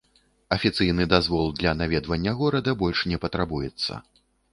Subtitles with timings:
[0.55, 4.01] Афіцыйны дазвол для наведвання горада больш не патрабуецца.